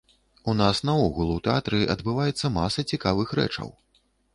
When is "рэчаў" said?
3.43-3.69